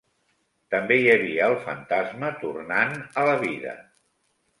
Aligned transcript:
També 0.75 0.95
hi 1.01 1.09
havia 1.15 1.49
el 1.49 1.57
fantasma 1.65 2.31
tornant 2.45 2.97
a 2.97 3.27
la 3.29 3.37
vida. 3.45 3.75